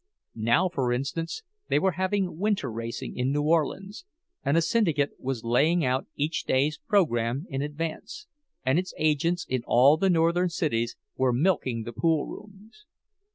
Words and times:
Now 0.33 0.67
for 0.67 0.91
instance, 0.91 1.43
they 1.69 1.77
were 1.77 1.91
having 1.91 2.39
winter 2.39 2.71
racing 2.71 3.15
in 3.15 3.31
New 3.31 3.43
Orleans 3.43 4.03
and 4.43 4.57
a 4.57 4.61
syndicate 4.63 5.11
was 5.19 5.43
laying 5.43 5.85
out 5.85 6.07
each 6.15 6.45
day's 6.45 6.79
program 6.79 7.45
in 7.49 7.61
advance, 7.61 8.25
and 8.65 8.79
its 8.79 8.95
agents 8.97 9.45
in 9.47 9.61
all 9.67 9.97
the 9.97 10.09
Northern 10.09 10.49
cities 10.49 10.95
were 11.17 11.31
"milking" 11.31 11.83
the 11.83 11.93
poolrooms. 11.93 12.85